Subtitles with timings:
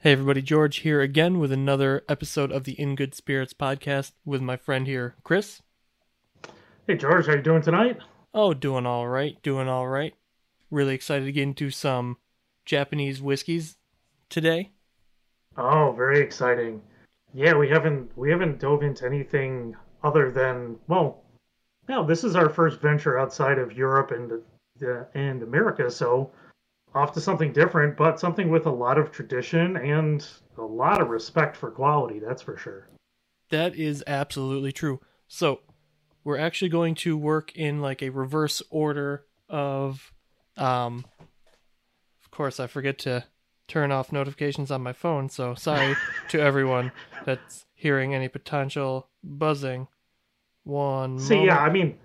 [0.00, 4.42] Hey everybody, George here again with another episode of the In Good Spirits podcast with
[4.42, 5.62] my friend here, Chris.
[6.86, 7.98] Hey George, how you doing tonight?
[8.34, 10.14] Oh, doing all right, doing all right.
[10.70, 12.18] Really excited to get into some
[12.66, 13.78] Japanese whiskeys
[14.28, 14.70] today.
[15.56, 16.82] Oh, very exciting.
[17.32, 19.74] Yeah, we haven't we haven't dove into anything
[20.04, 21.22] other than well,
[21.88, 24.30] no, this is our first venture outside of Europe and
[24.86, 26.30] uh, and America, so
[26.96, 30.26] off to something different, but something with a lot of tradition and
[30.58, 32.18] a lot of respect for quality.
[32.18, 32.88] That's for sure.
[33.50, 35.00] That is absolutely true.
[35.28, 35.60] So,
[36.24, 40.12] we're actually going to work in like a reverse order of
[40.56, 41.04] um
[42.20, 43.24] of course I forget to
[43.68, 45.94] turn off notifications on my phone, so sorry
[46.28, 46.90] to everyone
[47.24, 49.86] that's hearing any potential buzzing.
[50.64, 51.46] One See, moment.
[51.46, 51.96] yeah, I mean,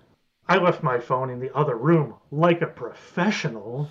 [0.48, 3.88] I left my phone in the other room like a professional.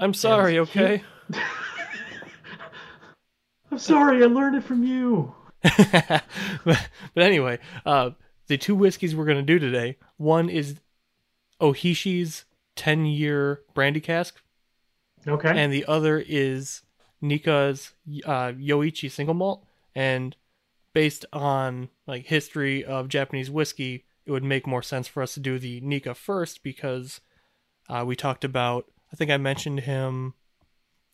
[0.00, 1.04] I'm sorry, and- okay?
[3.70, 5.34] I'm sorry, I learned it from you.
[5.62, 6.22] but,
[6.64, 8.10] but anyway, uh,
[8.48, 10.80] the two whiskeys we're going to do today one is
[11.60, 12.44] Ohishi's
[12.76, 14.40] 10 year brandy cask,
[15.28, 15.52] Okay.
[15.54, 16.82] and the other is
[17.20, 17.92] Nikka's
[18.24, 19.64] uh, Yoichi single malt.
[19.94, 20.34] And
[20.94, 25.40] based on like history of Japanese whiskey, it would make more sense for us to
[25.40, 27.20] do the Nika first because
[27.88, 30.34] uh, we talked about, I think I mentioned him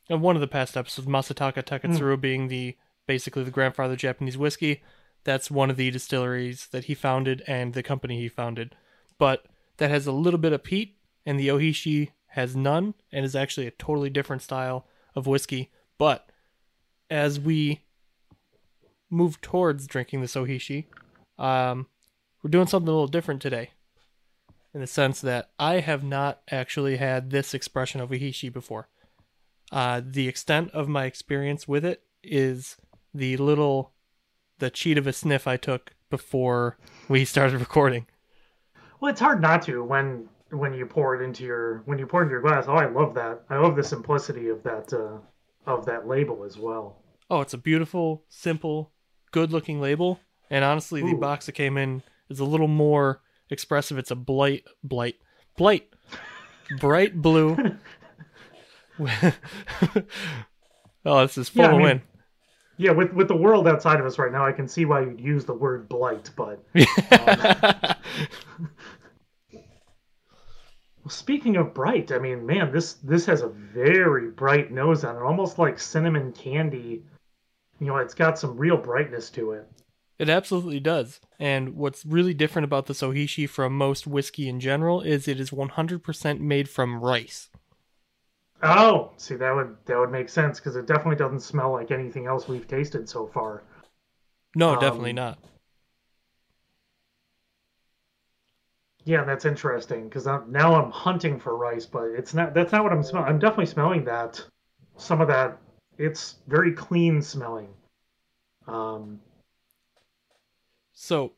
[0.08, 4.36] in one of the past episodes, Masataka Taketsuru being the basically the grandfather of Japanese
[4.38, 4.82] whiskey.
[5.24, 8.76] That's one of the distilleries that he founded and the company he founded.
[9.18, 9.46] But
[9.78, 13.66] that has a little bit of peat, and the Ohishi has none, and is actually
[13.66, 15.70] a totally different style of whiskey.
[15.98, 16.30] But
[17.10, 17.80] as we
[19.10, 20.86] move towards drinking this Ohishi,
[21.38, 21.86] um,
[22.42, 23.70] we're doing something a little different today.
[24.76, 28.90] In the sense that I have not actually had this expression of Ohishi before.
[29.72, 32.76] Uh, the extent of my experience with it is
[33.14, 33.94] the little,
[34.58, 36.76] the cheat of a sniff I took before
[37.08, 38.04] we started recording.
[39.00, 42.20] Well, it's hard not to when when you pour it into your when you pour
[42.20, 42.66] into your glass.
[42.68, 43.44] Oh, I love that.
[43.48, 45.20] I love the simplicity of that uh,
[45.64, 46.98] of that label as well.
[47.30, 48.92] Oh, it's a beautiful, simple,
[49.30, 50.20] good-looking label,
[50.50, 53.98] and honestly, the box that came in is a little more expressive.
[53.98, 55.16] It's a blight, blight,
[55.56, 55.88] blight,
[56.80, 57.56] bright blue.
[61.04, 62.00] oh, this is full Yeah, I of mean- wind.
[62.78, 65.18] Yeah, with with the world outside of us right now, I can see why you'd
[65.18, 66.28] use the word blight.
[66.36, 66.62] But
[67.10, 67.96] um,
[71.02, 75.16] well, speaking of bright, I mean, man, this this has a very bright nose on
[75.16, 77.02] it, almost like cinnamon candy.
[77.80, 79.66] You know, it's got some real brightness to it.
[80.18, 81.20] It absolutely does.
[81.38, 85.52] And what's really different about the Sohishi from most whiskey in general is it is
[85.52, 87.48] 100% made from rice.
[88.62, 92.26] Oh, see, that would that would make sense because it definitely doesn't smell like anything
[92.26, 93.62] else we've tasted so far.
[94.56, 95.38] No, Um, definitely not.
[99.04, 102.54] Yeah, that's interesting because now I'm hunting for rice, but it's not.
[102.54, 103.28] That's not what I'm smelling.
[103.28, 104.44] I'm definitely smelling that.
[104.96, 105.58] Some of that.
[105.98, 107.68] It's very clean smelling.
[108.68, 109.20] Um,
[110.98, 111.34] So,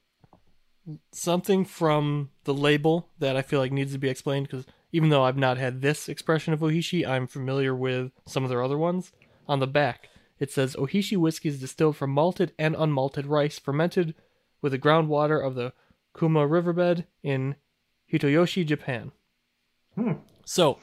[1.10, 5.24] something from the label that I feel like needs to be explained because even though
[5.24, 9.10] I've not had this expression of Ohishi, I'm familiar with some of their other ones.
[9.48, 14.14] On the back, it says Ohishi whiskey is distilled from malted and unmalted rice, fermented
[14.62, 15.72] with the groundwater of the
[16.16, 17.56] Kuma riverbed in
[18.12, 19.10] Hitoyoshi, Japan.
[19.97, 20.12] Hmm.
[20.44, 20.78] So,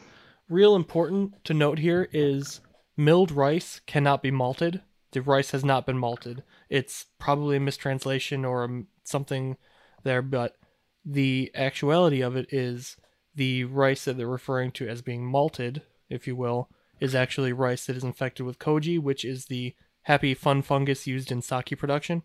[0.50, 2.60] real important to note here is
[2.98, 4.82] milled rice cannot be malted.
[5.16, 6.44] The rice has not been malted.
[6.70, 9.56] It's probably a mistranslation or something
[10.04, 10.58] there, but
[11.06, 12.98] the actuality of it is
[13.34, 17.86] the rice that they're referring to as being malted, if you will, is actually rice
[17.86, 22.24] that is infected with koji, which is the happy fun fungus used in sake production.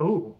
[0.00, 0.34] oh,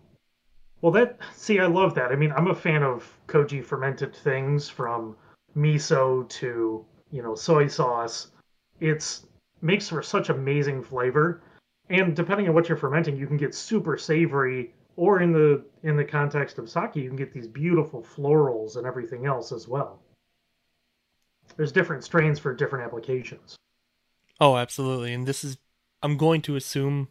[0.80, 1.20] well, that.
[1.36, 2.10] See, I love that.
[2.10, 5.16] I mean, I'm a fan of koji fermented things from
[5.56, 8.32] miso to you know soy sauce.
[8.80, 9.24] It's
[9.62, 11.42] makes for such amazing flavor,
[11.90, 14.72] and depending on what you're fermenting, you can get super savory.
[14.96, 18.86] Or in the in the context of sake, you can get these beautiful florals and
[18.86, 20.02] everything else as well.
[21.56, 23.56] There's different strains for different applications.
[24.40, 25.12] Oh, absolutely.
[25.14, 25.58] And this is,
[26.02, 27.08] I'm going to assume,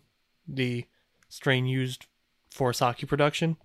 [0.47, 0.85] the
[1.29, 2.07] strain used
[2.49, 3.57] for sake production.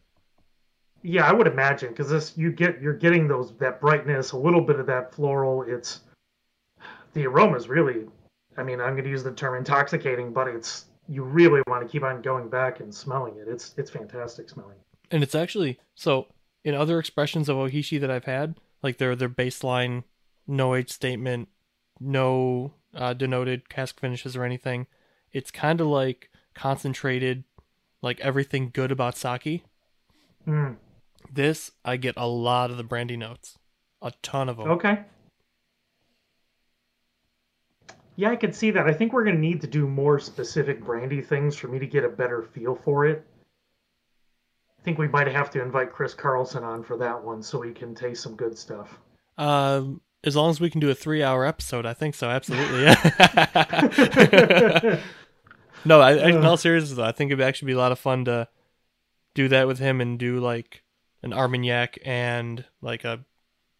[1.02, 4.62] Yeah, I would imagine because this you get you're getting those that brightness, a little
[4.62, 5.62] bit of that floral.
[5.62, 6.00] It's
[7.12, 8.06] the aroma's really.
[8.56, 11.88] I mean, I'm going to use the term intoxicating, but it's you really want to
[11.90, 13.48] keep on going back and smelling it.
[13.48, 14.76] It's it's fantastic smelling.
[15.10, 16.28] And it's actually so
[16.64, 20.04] in other expressions of Ohishi that I've had, like their their baseline
[20.46, 21.48] no age statement,
[22.00, 24.86] no uh, denoted cask finishes or anything,
[25.32, 27.44] it's kind of like concentrated,
[28.02, 29.64] like everything good about sake.
[30.46, 30.76] Mm,
[31.32, 33.58] This I get a lot of the brandy notes,
[34.02, 34.68] a ton of them.
[34.72, 35.04] okay.
[38.16, 38.86] Yeah, I could see that.
[38.86, 41.86] I think we're going to need to do more specific brandy things for me to
[41.86, 43.26] get a better feel for it.
[44.78, 47.72] I think we might have to invite Chris Carlson on for that one so we
[47.72, 48.98] can taste some good stuff.
[49.36, 52.28] Um, as long as we can do a three-hour episode, I think so.
[52.28, 52.84] Absolutely.
[55.84, 57.98] no, I, I, in all seriousness, though, I think it'd actually be a lot of
[57.98, 58.48] fun to
[59.34, 60.84] do that with him and do like
[61.22, 63.24] an Armagnac and like a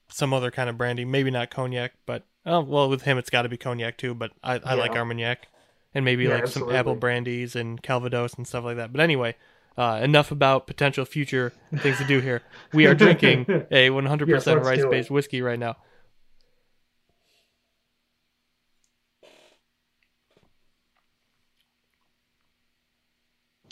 [0.09, 1.05] some other kind of brandy.
[1.05, 4.15] Maybe not cognac, but oh well, with him it's got to be cognac too.
[4.15, 5.49] But I, I like Armagnac
[5.95, 8.93] and maybe Yeah, like some apple brandies and Calvados and stuff like that.
[8.93, 9.37] But anyway.
[9.77, 12.43] Uh, enough about potential future things to do here.
[12.73, 15.75] We are drinking a 100% Yes, rice based whiskey right now.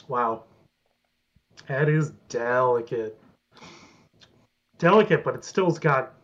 [0.08, 0.44] Wow.
[1.68, 3.18] That is delicate.
[4.78, 6.14] Delicate, but it still's got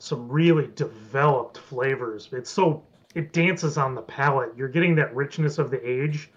[0.00, 2.28] some really developed flavors.
[2.32, 2.82] It's so
[3.14, 4.56] it dances on the palate.
[4.56, 6.30] You're getting that richness of the age,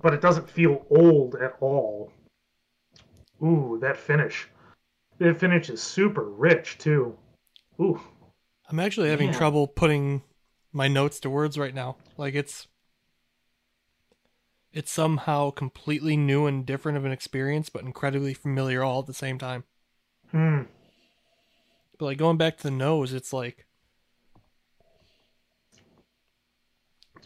[0.00, 2.12] but it doesn't feel old at all.
[3.42, 4.48] Ooh, that finish.
[5.18, 7.16] That finish is super rich too.
[7.80, 8.00] Ooh.
[8.68, 9.36] I'm actually having Man.
[9.36, 10.22] trouble putting
[10.72, 11.96] my notes to words right now.
[12.16, 12.68] Like it's
[14.72, 19.12] it's somehow completely new and different of an experience, but incredibly familiar all at the
[19.12, 19.64] same time.
[20.30, 20.62] Hmm.
[22.02, 23.64] But like going back to the nose, it's like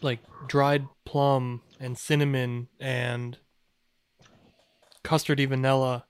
[0.03, 3.39] like dried plum and cinnamon and
[5.03, 6.05] custardy vanilla.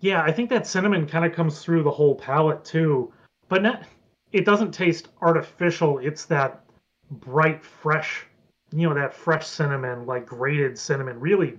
[0.00, 3.10] Yeah, I think that cinnamon kind of comes through the whole palate too,
[3.48, 3.84] but not,
[4.32, 5.98] it doesn't taste artificial.
[5.98, 6.62] It's that
[7.10, 8.26] bright, fresh,
[8.70, 11.18] you know, that fresh cinnamon, like grated cinnamon.
[11.18, 11.58] Really,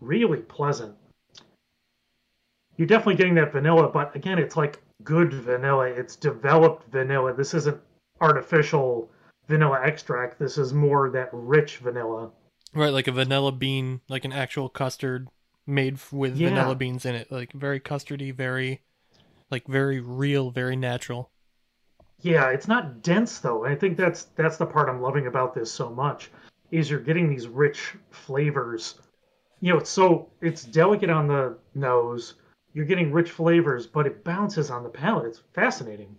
[0.00, 0.96] really pleasant.
[2.76, 5.86] You're definitely getting that vanilla, but again, it's like good vanilla.
[5.86, 7.32] It's developed vanilla.
[7.34, 7.80] This isn't
[8.20, 9.10] artificial
[9.48, 10.38] vanilla extract.
[10.38, 12.30] This is more that rich vanilla.
[12.74, 15.28] Right, like a vanilla bean, like an actual custard
[15.66, 16.50] made with Yeah.
[16.50, 17.32] vanilla beans in it.
[17.32, 18.82] Like very custardy, very
[19.50, 21.30] like very real, very natural.
[22.20, 23.64] Yeah, it's not dense though.
[23.64, 26.30] I think that's that's the part I'm loving about this so much
[26.70, 29.00] is you're getting these rich flavors.
[29.60, 32.34] You know, it's so it's delicate on the nose.
[32.76, 35.24] You're getting rich flavors, but it bounces on the palate.
[35.24, 36.14] It's fascinating.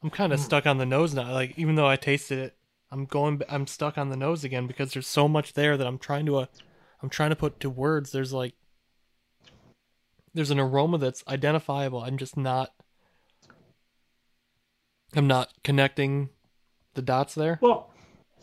[0.00, 0.44] I'm kind of Mm.
[0.44, 1.32] stuck on the nose now.
[1.32, 2.56] Like even though I tasted it,
[2.92, 3.42] I'm going.
[3.48, 6.36] I'm stuck on the nose again because there's so much there that I'm trying to.
[6.36, 6.46] Uh,
[7.02, 8.12] I'm trying to put to words.
[8.12, 8.54] There's like.
[10.32, 11.98] There's an aroma that's identifiable.
[11.98, 12.72] I'm just not.
[15.16, 16.28] I'm not connecting
[16.94, 17.58] the dots there.
[17.60, 17.90] Well,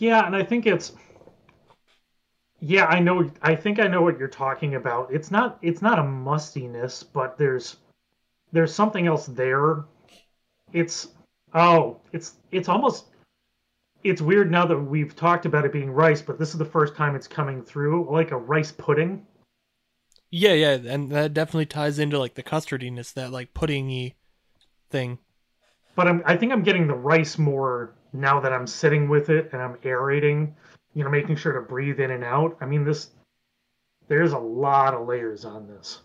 [0.01, 0.93] yeah, and I think it's
[2.59, 5.13] Yeah, I know I think I know what you're talking about.
[5.13, 7.77] It's not it's not a mustiness, but there's
[8.51, 9.85] there's something else there.
[10.73, 11.09] It's
[11.53, 13.05] oh, it's it's almost
[14.03, 16.95] it's weird now that we've talked about it being rice, but this is the first
[16.95, 19.27] time it's coming through like a rice pudding.
[20.31, 24.15] Yeah, yeah, and that definitely ties into like the custardiness, that like puddingy
[24.89, 25.19] thing.
[25.95, 29.49] But I'm I think I'm getting the rice more now that I'm sitting with it
[29.53, 30.55] and I'm aerating,
[30.93, 32.57] you know, making sure to breathe in and out.
[32.61, 33.11] I mean this
[34.07, 36.01] there's a lot of layers on this.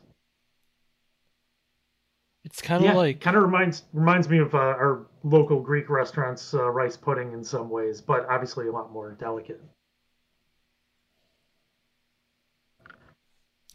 [2.44, 5.90] It's kind of yeah, like kind of reminds reminds me of uh, our local Greek
[5.90, 9.60] restaurants uh, rice pudding in some ways, but obviously a lot more delicate.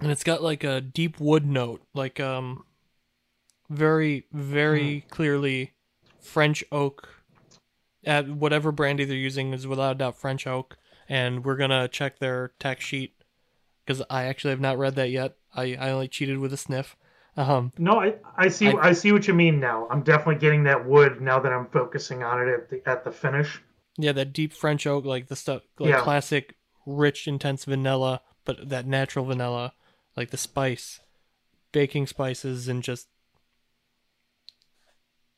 [0.02, 2.66] and it's got like a deep wood note, like um
[3.70, 5.74] very very clearly
[6.20, 7.21] French oak.
[8.04, 10.78] At whatever brandy they're using is without a doubt French oak,
[11.08, 13.14] and we're gonna check their tax sheet
[13.86, 15.36] because I actually have not read that yet.
[15.54, 16.96] I I only cheated with a sniff.
[17.38, 19.88] Um, No, I, I see I- I, see what you mean now.
[19.90, 23.12] I'm definitely getting that wood now that I'm focusing on it at the at the
[23.12, 23.62] finish.
[23.98, 26.02] yeah, that deep French oak, like the stuff, like Yeah.
[26.02, 26.56] classic,
[26.86, 29.74] rich, intense vanilla, but that natural vanilla,
[30.18, 31.00] like the spice,
[31.72, 33.08] baking spices, and just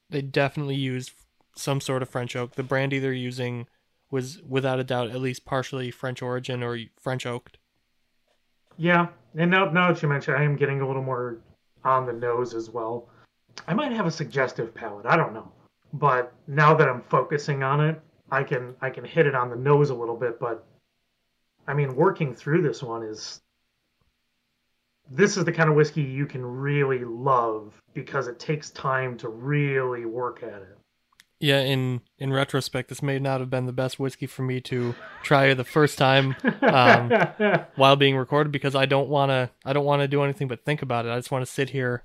[0.10, 1.12] they definitely used
[1.56, 2.56] some sort of French oak.
[2.56, 3.68] The brandy they're using
[4.12, 7.58] was without a doubt at least partially French origin or French oaked.
[8.78, 11.40] Yeah, and now now that you mention, I am getting a little more
[11.84, 13.10] on the nose as well.
[13.68, 15.06] I might have a suggestive palate.
[15.06, 15.52] I don't know,
[15.94, 19.56] but now that I'm focusing on it, I can I can hit it on the
[19.56, 20.40] nose a little bit.
[20.40, 20.66] But
[21.68, 23.42] I mean, working through this one is
[25.12, 29.30] this is the kind of whiskey you can really love because it takes time to
[29.30, 30.78] really work at it.
[31.44, 34.96] Yeah, in in retrospect, this may not have been the best whiskey for me to
[35.24, 37.12] try the first time um,
[37.76, 39.50] while being recorded because I don't want to.
[39.66, 41.10] I don't want to do anything but think about it.
[41.10, 42.04] I just want to sit here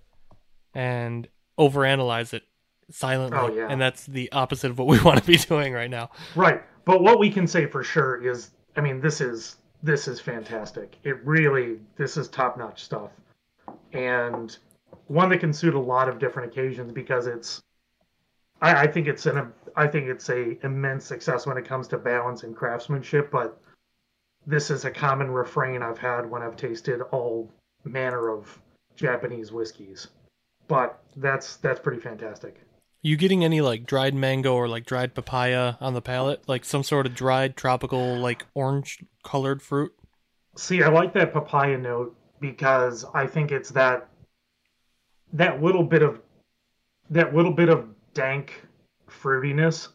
[0.74, 2.42] and overanalyze it
[2.90, 3.68] silently, Oh, yeah.
[3.70, 6.10] and that's the opposite of what we want to be doing right now.
[6.34, 6.60] Right.
[6.84, 10.96] But what we can say for sure is I mean this is this is fantastic.
[11.04, 13.10] It really this is top-notch stuff.
[13.92, 14.58] And
[15.06, 17.62] one that can suit a lot of different occasions because it's
[18.60, 21.98] I, I think it's an I think it's a immense success when it comes to
[21.98, 23.60] balance and craftsmanship, but
[24.46, 27.50] this is a common refrain I've had when I've tasted all
[27.84, 28.60] manner of
[28.96, 30.08] Japanese whiskeys.
[30.66, 32.60] But that's that's pretty fantastic.
[33.02, 36.82] You getting any like dried mango or like dried papaya on the palate, like some
[36.82, 39.92] sort of dried tropical like orange colored fruit?
[40.56, 44.08] See, I like that papaya note because I think it's that
[45.32, 46.20] that little bit of
[47.10, 48.62] that little bit of dank
[49.08, 49.88] fruitiness.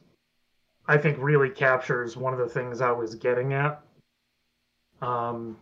[0.88, 3.82] I think really captures one of the things I was getting at.
[5.02, 5.58] Um,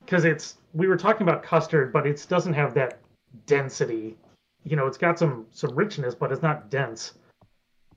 [0.00, 2.98] because it's we were talking about custard, but it doesn't have that
[3.46, 4.16] density.
[4.64, 7.14] You know, it's got some some richness, but it's not dense.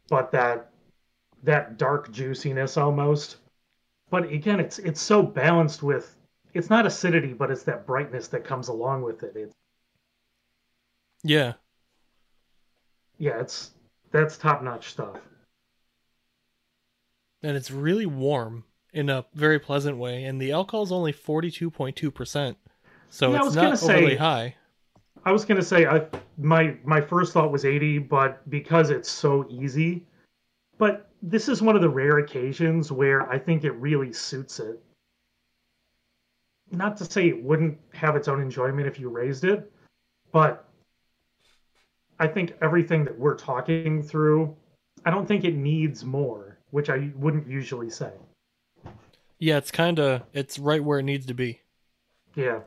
[0.09, 0.69] But that
[1.43, 3.37] that dark juiciness almost.
[4.09, 6.15] But again, it's it's so balanced with
[6.53, 9.33] it's not acidity, but it's that brightness that comes along with it.
[9.35, 9.53] It's
[11.23, 11.53] Yeah,
[13.17, 13.71] yeah, it's
[14.11, 15.17] that's top notch stuff.
[17.43, 21.51] and it's really warm in a very pleasant way, and the alcohol is only forty
[21.51, 22.57] two point two percent,
[23.09, 24.55] so Yeah, it's not gonna say- overly high.
[25.25, 29.45] I was gonna say I my my first thought was 80, but because it's so
[29.49, 30.05] easy,
[30.77, 34.81] but this is one of the rare occasions where I think it really suits it.
[36.71, 39.71] Not to say it wouldn't have its own enjoyment if you raised it,
[40.31, 40.66] but
[42.19, 44.55] I think everything that we're talking through,
[45.05, 48.11] I don't think it needs more, which I wouldn't usually say.
[49.39, 51.61] Yeah, it's kind of it's right where it needs to be.
[52.35, 52.61] Yeah.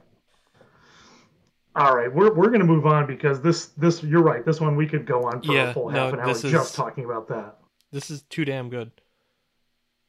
[1.77, 4.45] All right, we're we're gonna move on because this this you're right.
[4.45, 6.43] This one we could go on for Yeah, a full no, half an hour is-
[6.43, 7.57] just talking about that.
[7.93, 8.93] This is too damn good.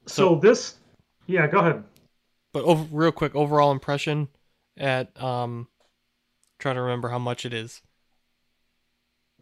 [0.05, 0.75] So, this,
[1.27, 1.83] yeah, go ahead.
[2.53, 4.27] But over, real quick, overall impression
[4.77, 5.67] at um,
[6.60, 7.81] trying to remember how much it is.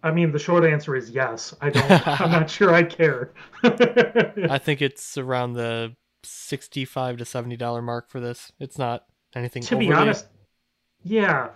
[0.01, 1.53] I mean, the short answer is yes.
[1.61, 2.21] I don't.
[2.21, 3.31] I'm not sure I care.
[3.63, 8.51] I think it's around the sixty-five to seventy dollar mark for this.
[8.59, 9.61] It's not anything.
[9.63, 10.27] to be honest,
[11.03, 11.49] yeah.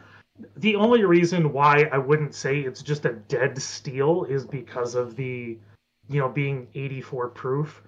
[0.57, 5.15] The only reason why I wouldn't say it's just a dead steal is because of
[5.15, 5.59] the,
[6.09, 7.83] you know, being 84 proof.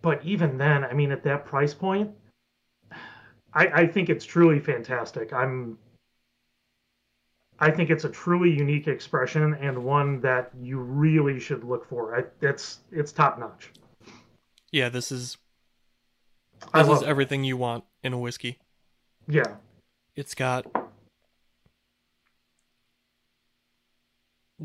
[0.00, 2.10] But even then, I mean, at that price point,
[3.52, 5.32] I, I think it's truly fantastic.
[5.32, 5.78] I'm.
[7.62, 12.16] I think it's a truly unique expression and one that you really should look for.
[12.18, 13.70] I, it's it's top notch.
[14.72, 15.36] yeah, this is
[16.74, 17.08] this is love it.
[17.08, 18.58] everything you want in a whiskey.
[19.28, 19.54] Yeah,
[20.16, 20.66] It's got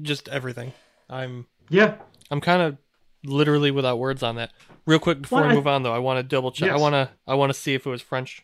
[0.02, 0.74] just everything.
[1.10, 1.96] I'm yeah.
[2.32, 2.78] I'm kind of
[3.24, 4.52] literally without words on that.
[4.88, 6.72] Real quick before Well, I move on though, I want to double check.
[6.72, 8.44] I want to I want to see if it was French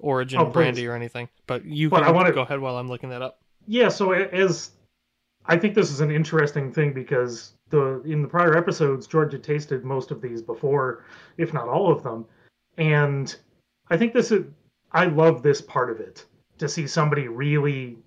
[0.00, 0.52] origin Oh, please.
[0.52, 1.28] brandy or anything.
[1.46, 3.40] But you But can I wanna- go ahead while I'm looking that up.
[3.66, 4.72] Yeah, so as
[5.46, 9.42] I think this is an interesting thing because the in the prior episodes George had
[9.42, 11.04] tasted most of these before,
[11.38, 12.26] if not all of them,
[12.78, 13.36] and
[13.90, 14.44] I think this is
[14.92, 16.24] I love this part of it
[16.58, 17.98] to see somebody really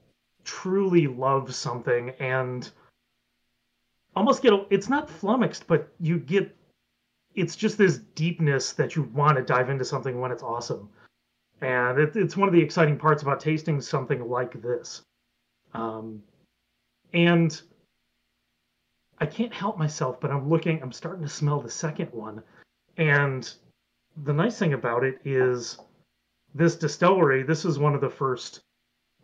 [0.43, 2.69] truly love something and
[4.15, 6.55] almost get it's not flummoxed but you get
[7.35, 10.89] it's just this deepness that you want to dive into something when it's awesome.
[11.61, 15.03] And it, it's one of the exciting parts about tasting something like this
[15.77, 16.23] um,
[17.13, 17.61] and
[19.19, 22.41] I can't help myself, but I'm looking, I'm starting to smell the second one.
[22.97, 23.51] And
[24.23, 25.77] the nice thing about it is
[26.55, 28.61] this distillery, this is one of the first,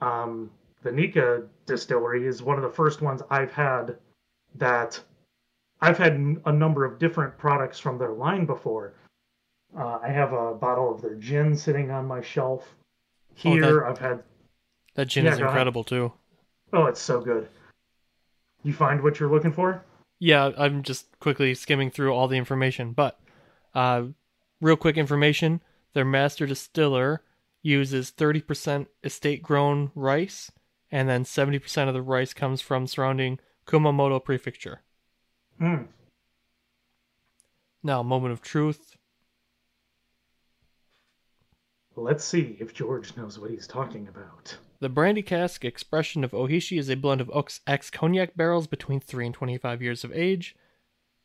[0.01, 0.51] um,
[0.83, 3.97] the Nikka distillery is one of the first ones I've had
[4.55, 4.99] that
[5.81, 6.13] I've had
[6.45, 8.93] a number of different products from their line before.
[9.77, 12.75] Uh, I have a bottle of their gin sitting on my shelf.
[13.43, 14.23] Oh, that- Here, I've had
[14.95, 16.13] That gin Yeah, is incredible too.
[16.73, 17.47] Oh, it's so good.
[18.63, 19.83] You find what you're looking for?
[20.19, 23.19] Yeah, I'm just quickly skimming through all the information, but
[23.75, 24.05] uh,
[24.59, 25.61] real quick information:
[25.93, 27.21] their master distiller
[27.61, 30.51] uses 30% estate-grown rice,
[30.91, 34.81] and then 70% of the rice comes from surrounding Kumamoto Prefecture.
[35.59, 35.83] Hmm.
[37.83, 38.97] Now, moment of truth.
[41.95, 44.57] Let's see if George knows what he's talking about.
[44.83, 48.99] The brandy cask expression of Ohishi is a blend of oaks ex cognac barrels between
[48.99, 50.57] 3 and 25 years of age.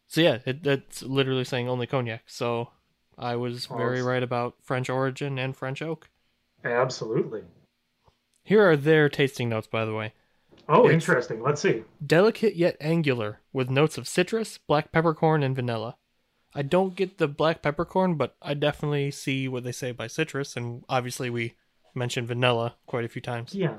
[0.06, 2.22] So, yeah, it, it's literally saying only cognac.
[2.26, 2.70] So,
[3.18, 6.08] I was very right about French origin and French oak.
[6.62, 7.42] Absolutely.
[8.44, 10.12] Here are their tasting notes, by the way.
[10.68, 11.42] Oh, it's interesting.
[11.42, 11.82] Let's see.
[12.06, 15.96] Delicate yet angular, with notes of citrus, black peppercorn, and vanilla.
[16.54, 20.56] I don't get the black peppercorn, but I definitely see what they say by citrus,
[20.56, 21.54] and obviously we
[21.94, 23.54] mentioned vanilla quite a few times.
[23.54, 23.74] Yeah.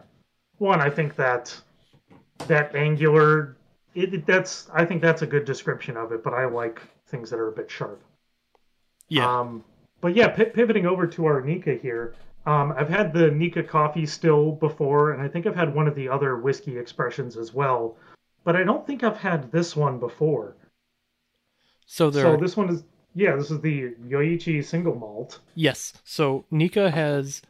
[0.57, 1.55] One, I think that
[2.47, 3.57] that angular,
[3.95, 6.23] it, that's I think that's a good description of it.
[6.23, 8.01] But I like things that are a bit sharp.
[9.07, 9.39] Yeah.
[9.39, 9.63] Um,
[10.01, 12.15] but yeah, p- pivoting over to our Nikka here.
[12.45, 15.95] Um, I've had the Nikka coffee still before, and I think I've had one of
[15.95, 17.97] the other whiskey expressions as well.
[18.43, 20.55] But I don't think I've had this one before.
[21.85, 22.23] So there.
[22.23, 22.83] So this one is
[23.15, 25.39] yeah, this is the Yoichi single malt.
[25.55, 25.93] Yes.
[26.03, 27.41] So Nikka has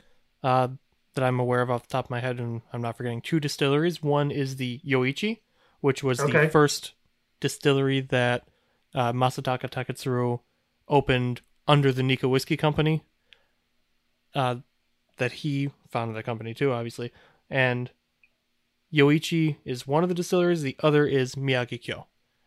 [0.44, 0.70] uh,
[1.16, 3.40] that I'm aware of off the top of my head, and I'm not forgetting two
[3.40, 4.02] distilleries.
[4.02, 5.40] One is the Yoichi,
[5.82, 6.46] which was Okay.
[6.46, 6.94] the first
[7.40, 8.48] distillery that
[8.94, 10.40] uh, Masataka Taketsuru
[10.88, 13.04] opened under the Nikka Whiskey Company.
[14.36, 14.58] Uh,
[15.18, 17.12] that he founded the company too, obviously.
[17.50, 17.90] And
[18.94, 20.62] Yoichi is one of the distilleries.
[20.62, 22.06] The other is Miyagikyo.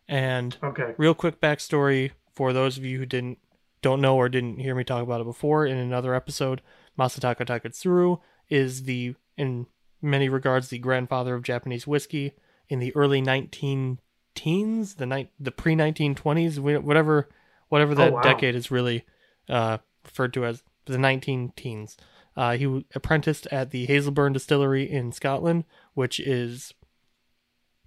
[0.08, 0.94] And Okay.
[0.96, 3.38] real quick backstory for those of you who didn't
[3.82, 6.62] don't know or didn't hear me talk about it before in another episode
[6.98, 9.66] masataka taketsuru is the in
[10.00, 12.32] many regards the grandfather of japanese whiskey.
[12.68, 13.98] In the early 19
[14.34, 17.28] teens the ni- the pre 1920s whatever
[17.68, 18.22] whatever that Oh, wow.
[18.22, 19.04] decade is really
[19.48, 21.96] uh, referred to as the 19 teens.
[22.36, 26.72] Uh, he w- apprenticed at the hazelburn distillery in scotland which is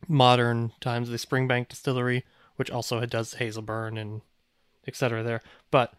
[0.07, 2.23] modern times the springbank distillery
[2.57, 4.21] which also does hazelburn and
[4.87, 5.41] etc there.
[5.71, 5.93] But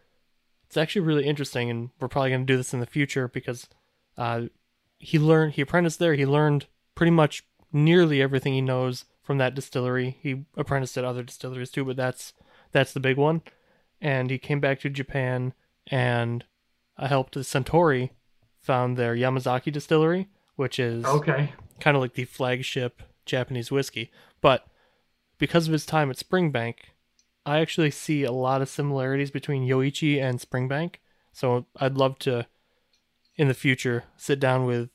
[0.66, 3.68] it's actually really interesting and we're probably going to do this in the future because
[4.18, 4.42] uh,
[4.98, 9.54] he learned he apprenticed there he learned pretty much nearly everything he knows from that
[9.54, 12.32] distillery he apprenticed at other distilleries too but that's
[12.72, 13.42] that's the big one
[14.00, 15.52] and he came back to japan
[15.88, 16.44] and
[16.98, 18.10] uh, helped the Suntory
[18.58, 21.52] found their yamazaki distillery which is Okay.
[21.80, 24.10] kind of like the flagship Japanese whiskey.
[24.40, 24.66] But
[25.36, 26.76] because of his time at Springbank,
[27.46, 30.96] I actually see a lot of similarities between Yoichi and Springbank.
[31.32, 32.46] So I'd love to,
[33.36, 34.90] in the future, sit down with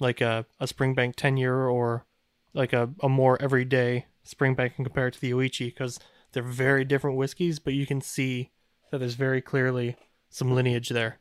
[0.00, 2.04] like a, a Springbank 10 year or
[2.52, 6.00] like a, a more everyday Springbank and compare it to the Yoichi because
[6.32, 8.50] they're very different whiskeys, but you can see
[8.90, 9.96] that there's very clearly
[10.28, 11.20] some lineage there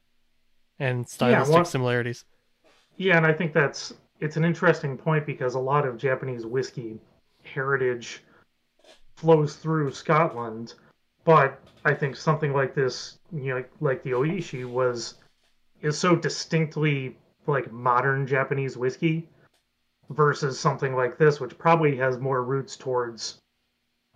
[0.80, 2.26] and stylistic well- similarities.
[2.98, 6.98] Yeah, and I think that's it's an interesting point because a lot of Japanese whiskey
[7.44, 8.24] heritage
[9.16, 10.74] flows through Scotland,
[11.24, 15.16] but I think something like this, you know, like the Ohishi was
[15.82, 19.28] is so distinctly like modern Japanese whiskey
[20.10, 23.40] versus something like this which probably has more roots towards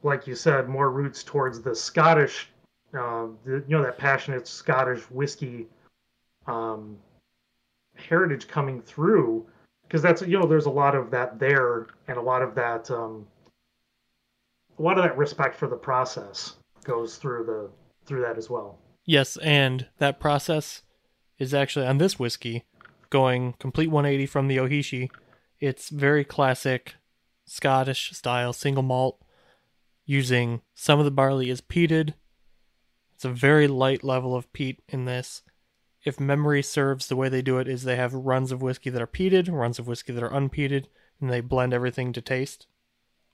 [0.01, 2.49] like you said, more roots towards the Scottish
[2.93, 5.67] uh, the, you know that passionate Scottish whiskey
[6.47, 6.97] um,
[7.95, 9.45] heritage coming through
[9.83, 12.89] because that's you know there's a lot of that there and a lot of that
[12.89, 13.27] um,
[14.79, 17.69] a lot of that respect for the process goes through the
[18.05, 18.79] through that as well.
[19.05, 20.81] Yes, and that process
[21.37, 22.63] is actually on this whiskey
[23.09, 25.09] going complete 180 from the Ohishi.
[25.59, 26.95] It's very classic
[27.45, 29.21] Scottish style single malt
[30.05, 32.13] using some of the barley is peated.
[33.13, 35.41] It's a very light level of peat in this.
[36.05, 39.01] If memory serves, the way they do it is they have runs of whiskey that
[39.01, 40.85] are peated, runs of whiskey that are unpeated,
[41.19, 42.67] and they blend everything to taste,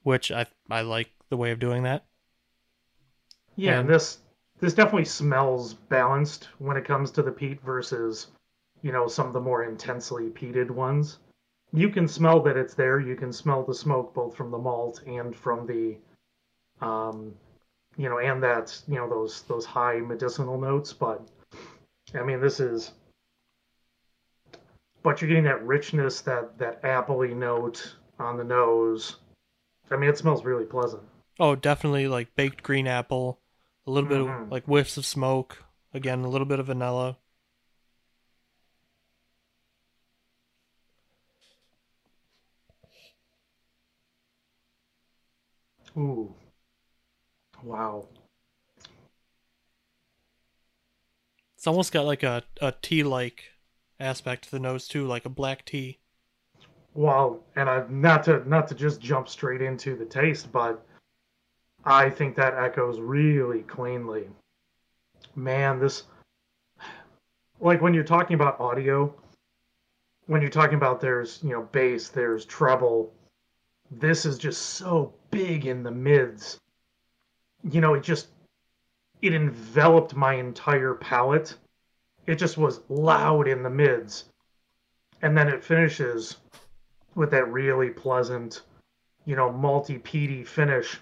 [0.06, 2.06] which I I like the way of doing that.
[3.56, 4.20] Yeah, And- this
[4.60, 8.28] this definitely smells balanced when it comes to the peat versus
[8.84, 11.18] you know some of the more intensely peated ones.
[11.74, 13.00] You can smell that it's there.
[13.00, 15.98] You can smell the smoke both from the malt and from the
[16.82, 17.34] um
[17.98, 21.28] you know and that you know those those high medicinal notes but
[22.14, 22.92] I mean this is
[25.02, 29.18] but you're getting that richness that that appley note on the nose.
[29.92, 31.04] I mean it smells really pleasant.
[31.40, 33.40] Oh, definitely like baked green apple,
[33.86, 34.46] a little bit Mhm.
[34.46, 37.18] of like whiffs of smoke, again a little bit of vanilla.
[45.98, 46.36] Ooh.
[47.64, 48.08] Wow.
[51.56, 53.52] It's almost got like a, a tea like
[54.00, 56.00] aspect to the nose too, like a black tea.
[56.96, 60.84] Well, and I not to not to just jump straight into the taste, but
[61.84, 64.30] I think that echoes really cleanly.
[65.36, 66.04] Man, this
[67.60, 69.14] like when you're talking about audio,
[70.28, 73.14] when you're talking about there's you know bass, there's treble.
[73.92, 76.62] This is just so big in the mids.
[77.70, 78.30] You know, it just
[79.22, 81.56] it enveloped my entire palate.
[82.26, 84.26] It just was loud in the mids.
[85.22, 86.38] And then it finishes
[87.16, 88.62] with that really pleasant,
[89.26, 91.00] you know, multi peaty finish.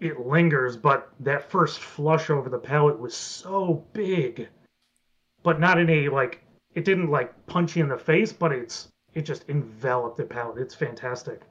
[0.00, 4.48] It lingers, but that first flush over the palate was so big.
[5.42, 6.42] But not in a like
[6.74, 10.58] it didn't like punch you in the face, but it's it just enveloped the palate.
[10.58, 11.42] It's fantastic.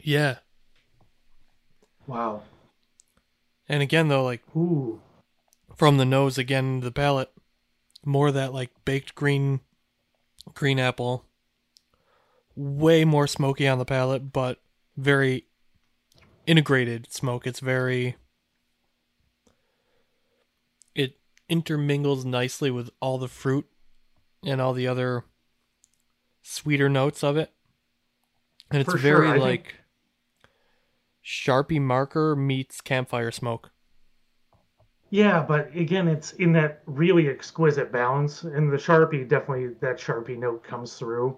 [0.00, 0.36] Yeah.
[2.06, 2.42] Wow.
[3.68, 5.00] And again, though, like Ooh.
[5.76, 7.30] From the nose again to the palate,
[8.04, 9.60] more of that like baked green,
[10.54, 11.24] green apple.
[12.56, 14.60] Way more smoky on the palate, but
[14.96, 15.46] very
[16.46, 17.48] integrated smoke.
[17.48, 18.14] It's very.
[20.94, 23.66] It intermingles nicely with all the fruit
[24.44, 25.24] and all the other
[26.42, 27.50] sweeter notes of it.
[28.70, 29.74] And it's For sure, very think- like
[31.24, 33.72] Sharpie marker meets campfire smoke.
[35.14, 40.36] Yeah, but again, it's in that really exquisite balance, and the Sharpie definitely that Sharpie
[40.36, 41.36] note comes through.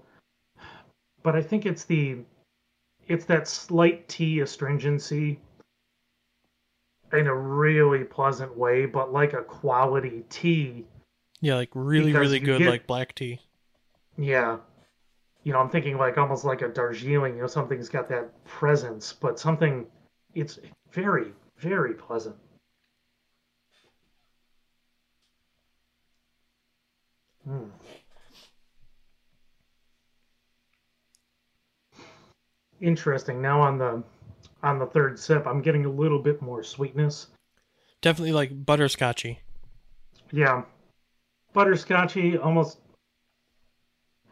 [1.22, 2.20] But I think it's the
[3.06, 5.38] it's that slight tea astringency
[7.12, 10.86] in a really pleasant way, but like a quality tea.
[11.42, 13.40] Yeah, like really, really good get- like black tea.
[14.16, 14.56] Yeah.
[15.42, 19.12] You know, I'm thinking like almost like a Darjeeling, you know, something's got that presence,
[19.12, 19.86] but something
[20.32, 20.60] it's
[20.92, 22.36] very, very pleasant.
[27.46, 27.64] Hmm.
[32.80, 33.40] Interesting.
[33.40, 34.02] Now on the
[34.62, 37.28] on the third sip, I'm getting a little bit more sweetness.
[38.00, 39.38] Definitely like butterscotchy.
[40.32, 40.62] Yeah.
[41.54, 42.78] Butterscotchy, almost.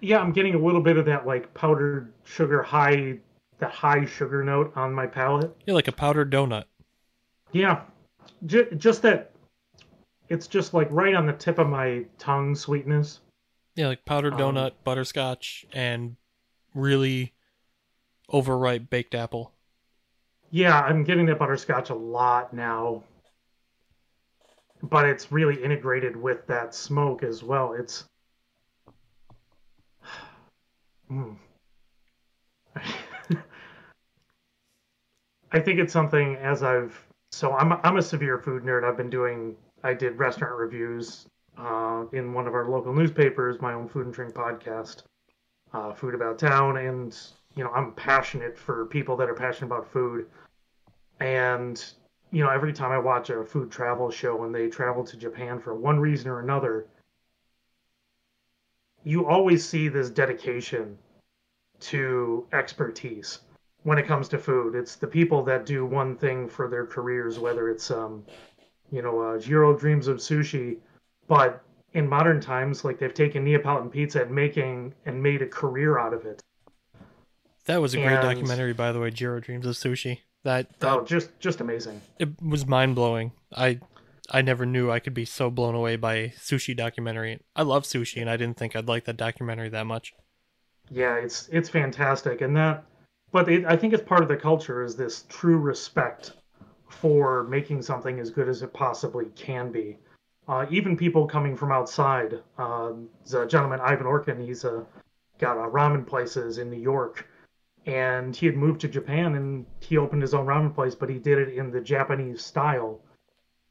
[0.01, 3.19] Yeah, I'm getting a little bit of that like powdered sugar high,
[3.59, 5.57] that high sugar note on my palate.
[5.67, 6.65] Yeah, like a powdered donut.
[7.53, 7.83] Yeah,
[8.47, 9.31] J- just that.
[10.29, 13.21] It's just like right on the tip of my tongue sweetness.
[13.77, 16.17] Yeah, like powdered Um, donut, butterscotch, and
[16.75, 17.35] really
[18.29, 19.53] overripe baked apple.
[20.51, 23.03] Yeah, I'm getting that butterscotch a lot now.
[24.83, 27.73] But it's really integrated with that smoke as well.
[27.73, 28.05] It's.
[31.11, 31.37] Mm.
[35.53, 36.99] I think it's something as I've.
[37.31, 38.85] So I'm I'm a severe food nerd.
[38.85, 39.55] I've been doing.
[39.85, 44.15] I did restaurant reviews uh, in one of our local newspapers, my own food and
[44.15, 45.03] drink podcast,
[45.73, 47.17] uh, Food About Town, and
[47.55, 50.27] you know I'm passionate for people that are passionate about food.
[51.21, 51.85] And
[52.33, 55.61] you know every time i watch a food travel show and they travel to japan
[55.61, 56.87] for one reason or another
[59.05, 60.99] you always see this dedication
[61.79, 63.41] to expertise
[63.83, 64.75] when it comes to food.
[64.75, 68.25] It's the people that do one thing for their careers whether it's um
[68.91, 70.77] you know uh, jiro dreams of sushi
[71.29, 71.63] but
[71.95, 76.13] in modern times like they've taken neapolitan pizza and making and made a career out
[76.13, 76.43] of it
[77.67, 79.11] That was a great And- documentary, by the way.
[79.11, 80.19] Jiro Dreams of Sushi.
[80.43, 83.33] That, that oh just just amazing it was mind blowing.
[83.57, 83.81] I
[84.31, 87.41] I never knew I could be so blown away by a sushi documentary.
[87.57, 90.13] I love sushi, and I didn't think I'd like that documentary that much.
[90.91, 92.85] Yeah, it's it's fantastic, and that,
[93.33, 96.33] but it, I think it's part of the culture is this true respect
[97.01, 99.99] for making something as good as it possibly can be.
[100.47, 102.41] Uh, even people coming from outside.
[102.59, 102.93] Uh,
[103.35, 104.45] a gentleman, Ivan Orkin.
[104.45, 104.85] He's uh,
[105.39, 107.27] got uh, ramen places in New York,
[107.87, 111.19] and he had moved to Japan and he opened his own ramen place, but he
[111.19, 113.01] did it in the Japanese style,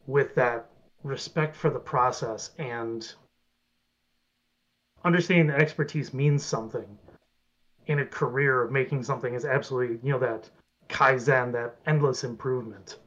[0.07, 0.69] with that
[1.03, 3.13] respect for the process and
[5.03, 6.97] understanding that expertise means something
[7.87, 10.49] in a career of making something is absolutely you know that
[10.87, 12.99] kaizen that endless improvement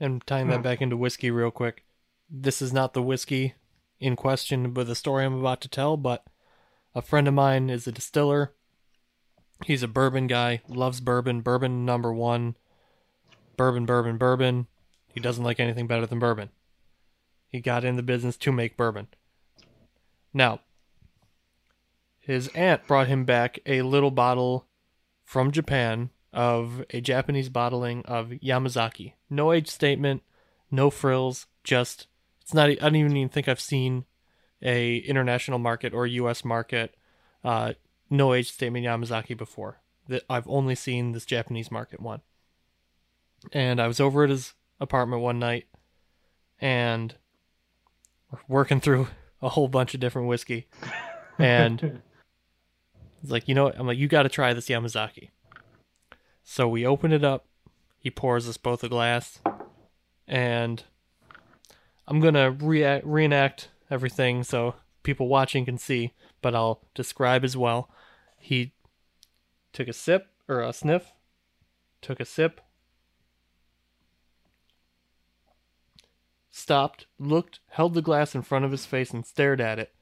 [0.00, 0.52] And tying Hmm.
[0.52, 1.84] that back into whiskey real quick.
[2.30, 3.54] This is not the whiskey
[4.00, 6.24] in question with the story I'm about to tell, but
[6.94, 8.54] a friend of mine is a distiller.
[9.66, 12.56] He's a bourbon guy, loves bourbon, bourbon number one,
[13.56, 14.68] bourbon, bourbon, bourbon.
[15.12, 16.50] He doesn't like anything better than bourbon.
[17.48, 19.08] He got in the business to make bourbon.
[20.32, 20.60] Now,
[22.20, 24.68] his aunt brought him back a little bottle
[25.24, 29.14] from Japan of a Japanese bottling of Yamazaki.
[29.30, 30.22] No age statement,
[30.70, 32.06] no frills, just
[32.42, 34.04] it's not I don't even think I've seen
[34.62, 36.96] a international market or US market
[37.44, 37.74] uh
[38.10, 39.80] no age statement Yamazaki before.
[40.08, 42.22] That I've only seen this Japanese market one.
[43.52, 45.66] And I was over at his apartment one night
[46.60, 47.14] and
[48.48, 49.08] working through
[49.42, 50.66] a whole bunch of different whiskey.
[51.38, 52.02] And
[53.20, 53.78] He's like, you know what?
[53.78, 55.30] I'm like, you got to try this Yamazaki.
[56.50, 57.44] So we open it up.
[58.00, 59.38] He pours us both a glass,
[60.26, 60.82] and
[62.06, 67.90] I'm gonna rea- reenact everything so people watching can see, but I'll describe as well.
[68.38, 68.72] He
[69.74, 71.12] took a sip or a sniff,
[72.00, 72.62] took a sip,
[76.50, 79.92] stopped, looked, held the glass in front of his face, and stared at it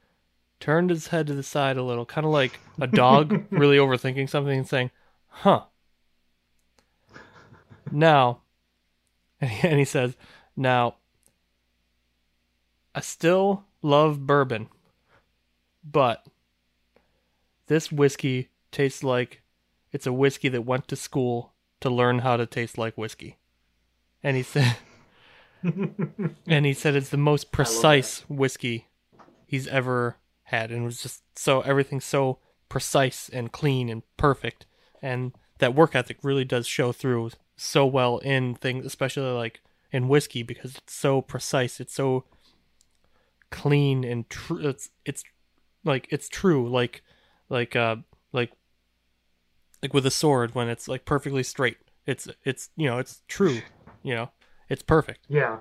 [0.60, 4.30] turned his head to the side a little, kind of like a dog really overthinking
[4.30, 4.92] something and saying,
[5.28, 5.64] huh.
[7.90, 8.40] Now,
[9.40, 10.16] and he, and he says,
[10.56, 10.96] now,
[12.94, 14.68] I still love bourbon,
[15.84, 16.26] but
[17.66, 19.42] this whiskey tastes like
[19.92, 23.38] it's a whiskey that went to school to learn how to taste like whiskey.
[24.22, 24.76] And he said,
[25.62, 28.88] and he said it's the most precise whiskey
[29.46, 34.66] he's ever had and it was just so everything's so precise and clean and perfect
[35.02, 39.60] and that work ethic really does show through so well in things especially like
[39.92, 42.24] in whiskey because it's so precise it's so
[43.50, 45.22] clean and true it's it's
[45.84, 47.02] like it's true like
[47.48, 47.96] like uh
[48.32, 48.52] like
[49.82, 51.78] like with a sword when it's like perfectly straight.
[52.06, 53.60] It's it's you know it's true
[54.02, 54.30] you know
[54.68, 55.20] it's perfect.
[55.28, 55.58] Yeah.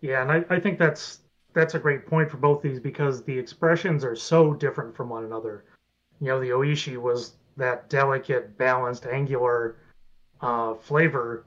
[0.00, 1.20] Yeah and i, I think that's
[1.54, 5.24] that's a great point for both these because the expressions are so different from one
[5.24, 5.64] another.
[6.20, 9.76] You know, the Ohishi was that delicate, balanced, angular
[10.40, 11.44] uh, flavor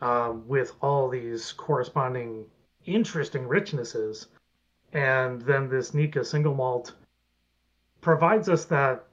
[0.00, 2.44] uh, with all these corresponding
[2.86, 4.26] interesting richnesses.
[4.92, 6.92] And then this Nikka single malt
[8.00, 9.04] provides us that,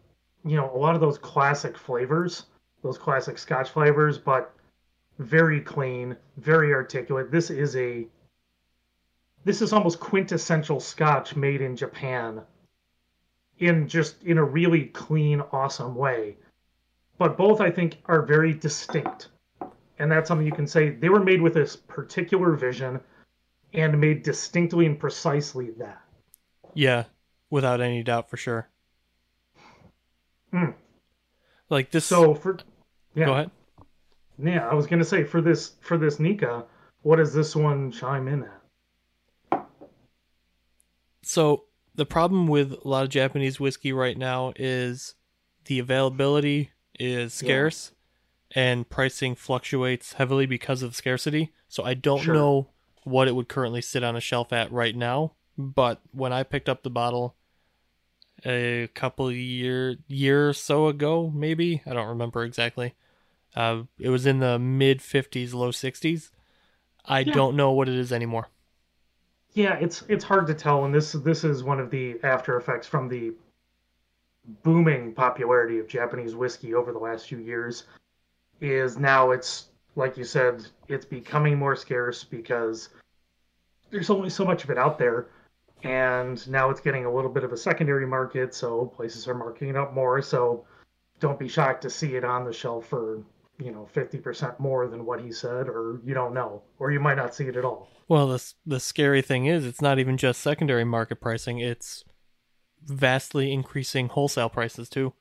[0.46, 2.46] you know, a lot of those classic flavors,
[2.84, 4.54] those classic Scotch flavors, but
[5.20, 7.32] very clean, very articulate.
[7.32, 8.08] This is a
[9.44, 12.41] this is almost quintessential scotch made in Japan
[13.58, 16.38] in just in a really clean, awesome way.
[17.22, 19.30] But both I think are very distinct.
[20.00, 23.00] And that's something you can say they were made with this particular vision
[23.76, 26.02] and made distinctly and precisely that.
[26.74, 27.04] Yeah,
[27.52, 28.72] without any doubt for sure.
[30.52, 30.74] Mm.
[31.70, 32.58] Like this So for
[33.14, 33.26] yeah.
[33.26, 33.52] Go ahead.
[34.44, 36.66] Yeah, I was gonna say for this for this Nikka,
[37.04, 38.46] what does this one chime in
[39.52, 39.68] at?
[41.22, 45.14] So the problem with a lot of Japanese whiskey right now is
[45.66, 47.92] the availability is scarce
[48.56, 48.64] yeah.
[48.64, 51.52] and pricing fluctuates heavily because of scarcity.
[51.68, 52.34] So I don't sure.
[52.34, 52.68] know
[53.04, 56.70] what it would currently sit on a shelf at right now, but when I picked
[56.70, 57.36] up the bottle
[58.46, 62.94] a couple year year or so ago, maybe I don't remember exactly.
[63.56, 66.30] Uh, it was in the mid 50s, low 60s.
[67.06, 67.34] I yeah.
[67.34, 68.50] don't know what it is anymore.
[69.54, 72.88] Yeah, it's it's hard to tell, and this this is one of the after effects
[72.88, 73.34] from the
[74.64, 77.86] booming popularity of Japanese whiskey over the last few years.
[78.60, 82.90] Is now it's like you said, it's becoming more scarce because
[83.90, 85.28] there's only so much of it out there,
[85.84, 89.70] and now it's getting a little bit of a secondary market, so places are marking
[89.70, 90.22] it up more.
[90.22, 90.66] So
[91.20, 93.24] don't be shocked to see it on the shelf for
[93.60, 97.18] you know 50% more than what he said, or you don't know, or you might
[97.18, 97.90] not see it at all.
[98.08, 102.04] Well, the the scary thing is, it's not even just secondary market pricing; it's
[102.86, 105.13] vastly increasing wholesale prices too.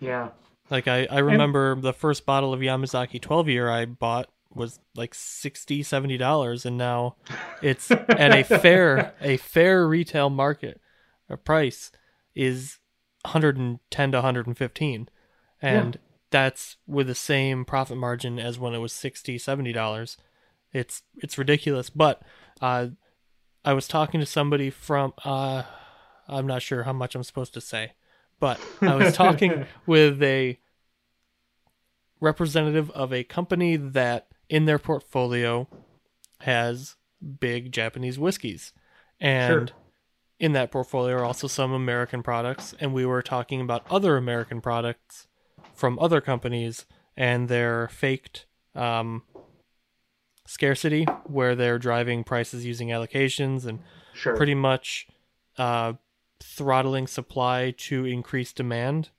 [0.00, 0.30] Yeah.
[0.70, 4.78] Like I, I remember and, the first bottle of Yamazaki 12 year I bought was
[4.94, 7.16] like 60 70 dollars and now
[7.60, 10.80] it's at a fair a fair retail market
[11.28, 11.90] a price
[12.36, 12.78] is
[13.22, 15.08] 110 to 115
[15.60, 16.00] and yeah.
[16.30, 20.16] that's with the same profit margin as when it was 60 70 dollars
[20.74, 21.88] it's it's ridiculous.
[21.88, 22.20] But
[22.60, 22.88] uh,
[23.64, 25.62] I was talking to somebody from uh,
[26.28, 27.92] I'm not sure how much I'm supposed to say,
[28.40, 30.58] but I was talking with a
[32.20, 35.68] representative of a company that in their portfolio
[36.40, 36.96] has
[37.40, 38.72] big Japanese whiskeys.
[39.20, 39.76] And sure.
[40.38, 42.74] in that portfolio are also some American products.
[42.80, 45.26] And we were talking about other American products
[45.74, 49.22] from other companies and their faked um,
[50.46, 53.80] scarcity where they're driving prices using allocations and
[54.12, 54.36] sure.
[54.36, 55.06] pretty much
[55.58, 55.94] uh,
[56.40, 59.10] throttling supply to increase demand.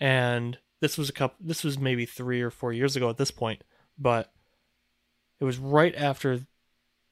[0.00, 1.36] And this was a couple.
[1.40, 3.62] This was maybe three or four years ago at this point,
[3.98, 4.32] but
[5.40, 6.40] it was right after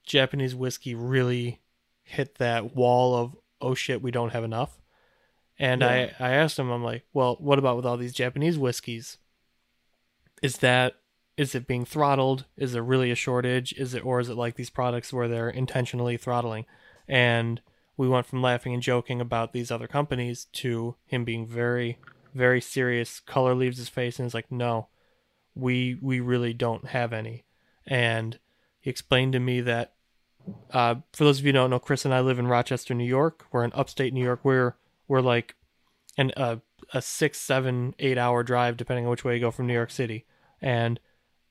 [0.05, 1.59] Japanese whiskey really
[2.03, 4.79] hit that wall of oh shit, we don't have enough.
[5.59, 6.11] And yeah.
[6.19, 9.17] I I asked him, I'm like, well, what about with all these Japanese whiskeys?
[10.41, 10.95] Is that
[11.35, 12.45] is it being throttled?
[12.55, 13.73] Is it really a shortage?
[13.73, 16.65] Is it or is it like these products where they're intentionally throttling?
[17.07, 17.61] And
[17.97, 21.97] we went from laughing and joking about these other companies to him being very,
[22.33, 23.19] very serious.
[23.19, 24.87] Color leaves his face and he's like, no,
[25.55, 27.43] we we really don't have any.
[27.85, 28.39] And
[28.79, 29.93] he explained to me that
[30.71, 33.03] uh, for those of you who don't know, Chris and I live in Rochester, New
[33.03, 33.45] York.
[33.51, 34.41] We're in upstate New York.
[34.43, 34.75] We're
[35.07, 35.55] we're like
[36.17, 36.57] an uh,
[36.93, 39.91] a six, seven, eight hour drive depending on which way you go from New York
[39.91, 40.25] City.
[40.61, 40.99] And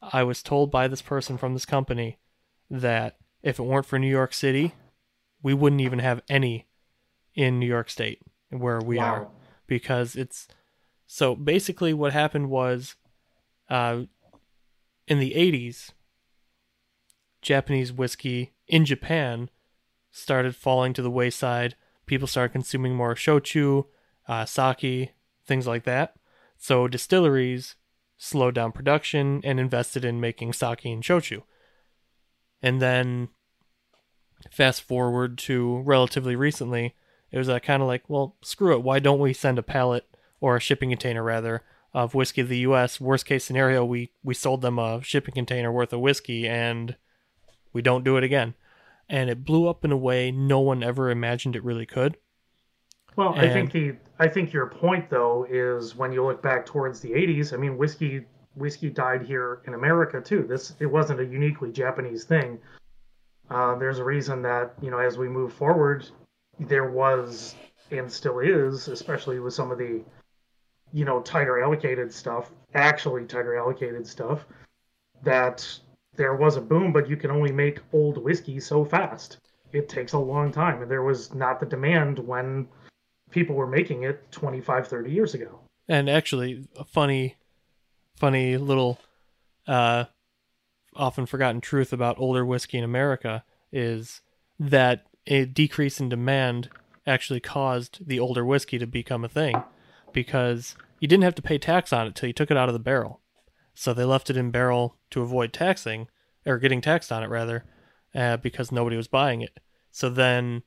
[0.00, 2.18] I was told by this person from this company
[2.70, 4.74] that if it weren't for New York City,
[5.46, 6.66] we wouldn't even have any
[7.36, 9.14] in New York State where we Wow.
[9.14, 9.28] are
[9.68, 10.48] because it's
[11.06, 12.96] so basically what happened was
[13.70, 14.02] uh,
[15.06, 15.92] in the 80s
[17.42, 19.48] Japanese whiskey in Japan
[20.10, 21.76] started falling to the wayside.
[22.06, 23.86] People started consuming more shochu,
[24.26, 25.12] uh, sake,
[25.46, 26.16] things like that.
[26.56, 27.76] So distilleries
[28.16, 31.44] slowed down production and invested in making sake and shochu.
[32.60, 33.28] And then
[34.50, 36.94] fast forward to relatively recently,
[37.30, 38.82] it was uh, kind of like, well, screw it.
[38.82, 40.06] Why don't we send a pallet
[40.40, 43.00] or a shipping container rather of whiskey to the U.S.
[43.00, 46.96] Worst case scenario, we we sold them a shipping container worth of whiskey and
[47.72, 48.54] we don't do it again.
[49.08, 52.16] And it blew up in a way no one ever imagined it really could.
[53.16, 57.00] Well, I think the I think your point though is when you look back towards
[57.00, 57.54] the 80s.
[57.54, 60.42] I mean, whiskey whiskey died here in America too.
[60.46, 62.58] This it wasn't a uniquely Japanese thing.
[63.50, 66.08] Uh, there's a reason that you know as we move forward,
[66.58, 67.54] there was
[67.90, 70.02] and still is, especially with some of the
[70.92, 74.46] you know tighter allocated stuff, actually tighter allocated stuff,
[75.22, 75.66] that
[76.16, 79.38] there was a boom, but you can only make old whiskey so fast.
[79.72, 82.68] It takes a long time, and there was not the demand when
[83.30, 87.36] people were making it 25 30 years ago And actually, a funny,
[88.16, 88.98] funny little,
[89.66, 90.04] uh,
[90.96, 94.20] often forgotten truth about older whiskey in America is
[94.58, 96.70] that a decrease in demand
[97.06, 99.62] actually caused the older whiskey to become a thing
[100.12, 102.72] because you didn't have to pay tax on it till you took it out of
[102.72, 103.20] the barrel.
[103.74, 106.08] So they left it in barrel to avoid taxing,
[106.46, 107.64] or getting taxed on it rather,
[108.14, 109.60] uh, because nobody was buying it.
[109.90, 110.62] So then,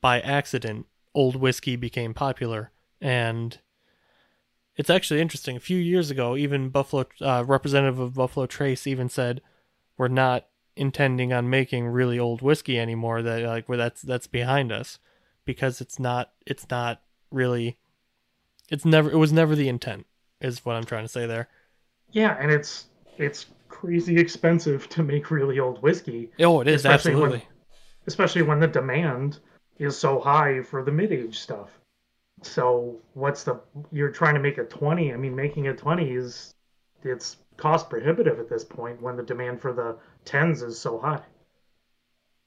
[0.00, 3.58] by accident, old whiskey became popular, and
[4.82, 5.56] it's actually interesting.
[5.56, 9.40] A few years ago, even Buffalo uh, representative of Buffalo Trace even said,
[9.96, 13.22] "We're not intending on making really old whiskey anymore.
[13.22, 14.98] That like where that's that's behind us,
[15.44, 17.78] because it's not it's not really,
[18.70, 20.06] it's never it was never the intent."
[20.40, 21.48] Is what I'm trying to say there.
[22.10, 27.14] yeah and it's it's crazy expensive to make really old whiskey Oh, it is Especially
[27.14, 27.48] when- absolutely.
[28.08, 29.38] especially when the demand
[29.78, 31.70] is so high for the mid-age stuff
[32.42, 33.60] so what's the
[33.92, 36.54] you're trying to make a 20 i mean making a 20 is
[37.04, 41.22] it's cost prohibitive at this point when the demand for the 10s is so high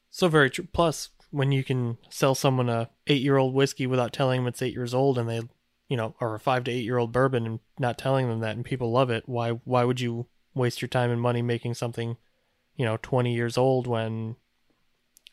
[0.09, 0.67] So very true.
[0.71, 4.61] Plus, when you can sell someone a eight year old whiskey without telling them it's
[4.61, 5.41] eight years old, and they,
[5.89, 8.55] you know, or a five to eight year old bourbon, and not telling them that,
[8.55, 12.17] and people love it, why why would you waste your time and money making something,
[12.77, 14.37] you know, twenty years old when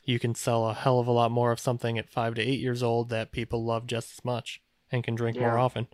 [0.04, 2.60] you can sell a hell of a lot more of something at five to eight
[2.60, 4.60] years old that people love just as much
[4.90, 5.86] and can drink more often.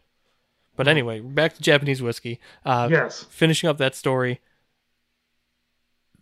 [0.77, 2.41] But anyway, back to Japanese whiskey.
[2.65, 3.27] Uh, yes.
[3.29, 4.41] finishing up that story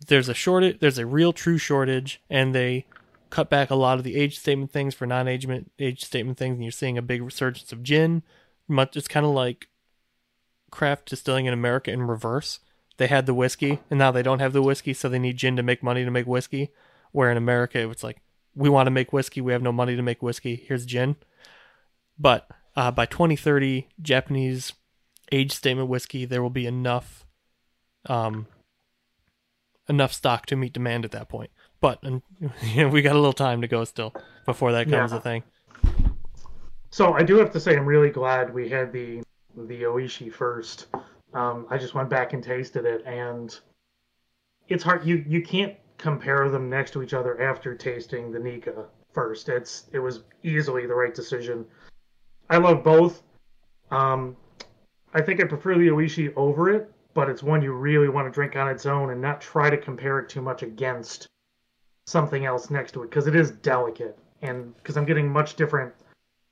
[0.05, 2.85] there's a shortage there's a real true shortage and they
[3.29, 5.47] cut back a lot of the age statement things for non-age
[5.79, 8.23] age statement things and you're seeing a big resurgence of gin.
[8.67, 9.67] Much it's kind of like
[10.71, 12.59] craft distilling in america in reverse.
[12.97, 15.55] They had the whiskey and now they don't have the whiskey so they need gin
[15.55, 16.71] to make money to make whiskey
[17.17, 18.17] where in america it's like
[18.55, 21.15] we want to make whiskey we have no money to make whiskey here's gin
[22.17, 24.73] but uh, by 2030 japanese
[25.31, 27.25] age statement whiskey, there will be enough,
[28.07, 28.47] um,
[29.89, 31.51] enough stock to meet demand at that point.
[31.79, 32.21] But and,
[32.61, 34.13] you know, we got a little time to go still
[34.45, 35.17] before that comes Yeah.
[35.17, 35.43] a thing.
[36.89, 39.21] So I do have to say I'm really glad we had the
[39.55, 40.87] the Ohishi first.
[41.33, 43.55] Um, I just went back and tasted it, and
[44.69, 45.05] it's hard.
[45.05, 49.49] You you can't compare them next to each other after tasting the Nikka first.
[49.49, 51.65] It's it was easily the right decision.
[52.49, 53.23] I love both.
[53.91, 54.35] Um,
[55.13, 58.31] I think I prefer the Ohishi over it, but it's one you really want to
[58.31, 61.27] drink on its own and not try to compare it too much against
[62.05, 65.93] something else next to it because it is delicate and because I'm getting much different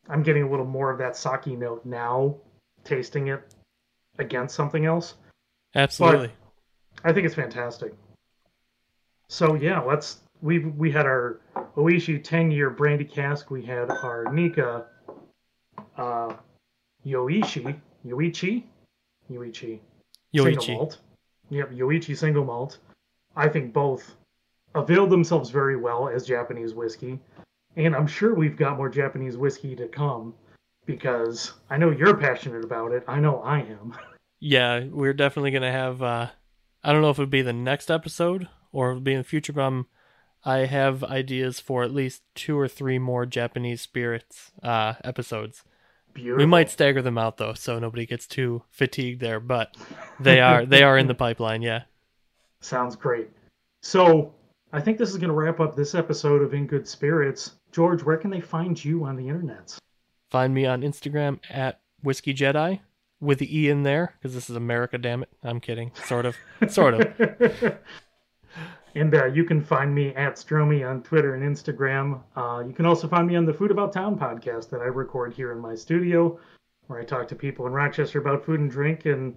[0.10, 2.36] I'm getting a little more of that sake note now,
[2.84, 3.42] tasting it
[4.20, 5.16] against something else.
[5.74, 6.32] Absolutely.
[7.04, 7.94] I think it's fantastic.
[9.28, 11.42] So yeah, let's we we had our
[11.76, 13.50] Ohishi 10 year brandy cask.
[13.50, 14.86] We had our Nikka
[15.98, 16.34] uh,
[17.06, 18.64] Yoichi Yoichi
[19.32, 19.80] Yoichi
[20.34, 21.00] single malt.
[21.50, 22.80] Yep, Yoichi single malt.
[23.36, 24.16] I think both
[24.76, 27.20] availed themselves very well as Japanese whiskey,
[27.76, 30.34] and I'm sure we've got more Japanese whiskey to come
[30.86, 33.04] because I know you're passionate about it.
[33.08, 33.96] I know I am.
[34.42, 36.04] Yeah, we're definitely gonna have.
[36.04, 36.28] uh
[36.84, 39.20] I don't know if it would be the next episode or it would be in
[39.20, 39.88] the future, but I'm,
[40.44, 45.64] I have ideas for at least two or three more Japanese spirits uh episodes.
[46.14, 46.38] Beautiful.
[46.38, 49.40] We might stagger them out though, so nobody gets too fatigued there.
[49.40, 49.76] But
[50.20, 51.62] they are they are in the pipeline.
[51.62, 51.84] Yeah.
[52.62, 53.30] Sounds great.
[53.82, 54.34] So
[54.72, 57.54] I think this is going to wrap up this episode of In Good Spirits.
[57.72, 59.78] George, where can they find you on the internet?
[60.32, 62.80] Find me on Instagram at Whiskey Jedi
[63.20, 64.98] with the E in there because this is America.
[64.98, 65.30] Damn it!
[65.44, 65.92] I'm kidding.
[66.06, 66.36] Sort of.
[66.70, 67.78] Sort of.
[68.96, 72.22] and uh, you can find me at Stromy on Twitter and Instagram.
[72.36, 75.34] Uh, you can also find me on the Food About Town podcast that I record
[75.34, 76.40] here in my studio,
[76.88, 79.06] where I talk to people in Rochester about food and drink.
[79.06, 79.36] And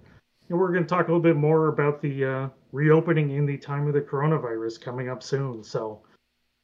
[0.49, 3.47] you know, we're going to talk a little bit more about the uh, reopening in
[3.47, 5.65] the time of the coronavirus coming up soon.
[5.65, 6.03] So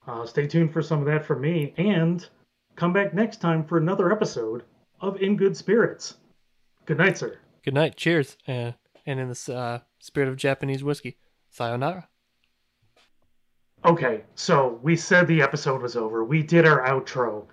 [0.06, 1.74] uh, stay tuned for some of that from me.
[1.76, 2.26] And
[2.76, 4.62] come back next time for another episode
[5.00, 6.14] of In Good Spirits.
[6.86, 7.38] Good night, sir.
[7.64, 7.96] Good night.
[7.96, 8.36] Cheers.
[8.46, 8.74] And
[9.04, 11.18] in the uh, spirit of Japanese whiskey,
[11.50, 12.08] sayonara.
[13.86, 16.24] Okay, so we said the episode was over.
[16.24, 17.44] We did our outro,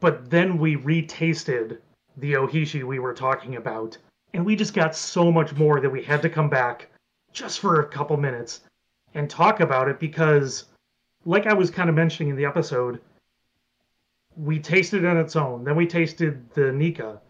[0.00, 1.78] but then we retasted
[2.16, 3.96] the Ohishi we were talking about,
[4.32, 6.90] and we just got so much more that we had to come back
[7.32, 8.62] just for a couple minutes
[9.14, 10.64] and talk about it because,
[11.24, 13.00] like I was kind of mentioning in the episode,
[14.36, 15.62] we tasted it on its own.
[15.62, 17.20] Then we tasted the Nikka.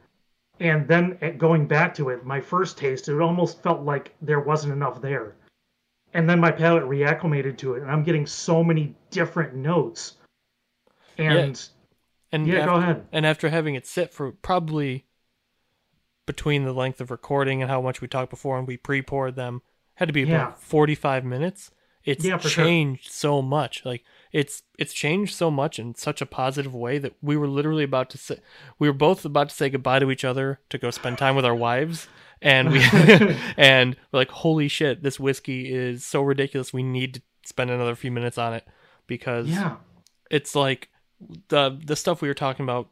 [0.61, 4.41] And then eh, going back to it, my first taste, it almost felt like there
[4.41, 5.37] wasn't enough there
[6.15, 10.17] and then my palate reacclimated to it, and I'm getting so many different notes.
[11.19, 11.57] And yeah,
[12.33, 13.07] and yeah after, go ahead.
[13.13, 15.05] And after having it sit for probably
[16.27, 19.63] between the length of recording and how much we talked before, and we pre-poured them,
[19.97, 20.37] had to be Yeah.
[20.37, 21.71] about 45 minutes.
[22.05, 22.65] It's Yeah, for sure.
[22.65, 23.85] changed so much.
[23.85, 27.85] Like it's it's changed so much in such a positive way that we were literally
[27.85, 28.41] about to say
[28.79, 31.47] we were both about to say goodbye to each other to go spend time with
[31.47, 32.07] our wives
[32.43, 32.81] and we
[33.57, 37.95] and we're like holy shit this whiskey is so ridiculous we need to spend another
[37.95, 38.67] few minutes on it
[39.07, 39.77] because yeah,
[40.31, 40.89] it's like
[41.49, 42.89] the the stuff we were talking about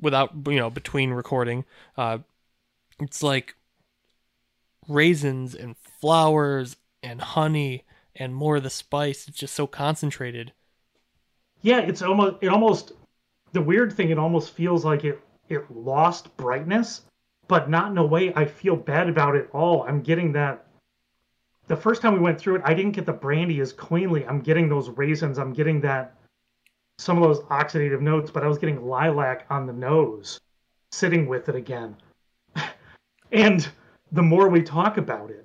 [0.00, 1.64] without you know between recording
[1.96, 2.18] uh
[3.00, 3.54] it's like
[4.88, 7.84] raisins and flowers and honey
[8.14, 10.52] and more of the spice it's just so concentrated
[11.66, 11.80] yeah.
[11.80, 12.92] It's almost it almost
[13.52, 14.10] the weird thing.
[14.10, 17.02] It almost feels like it it lost brightness,
[17.48, 19.82] but not in a way I feel bad about it all.
[19.82, 20.66] I'm getting that.
[21.68, 24.24] The first time we went through it, I didn't get the brandy as cleanly.
[24.26, 25.38] I'm getting those raisins.
[25.38, 26.16] I'm getting that
[26.98, 30.40] some of those oxidative notes, but I was getting lilac on the nose,
[30.92, 31.96] sitting with it again.
[33.32, 33.68] and
[34.12, 35.44] the more we talk about it,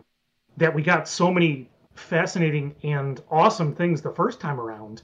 [0.58, 5.04] that we got so many fascinating and awesome things the first time around.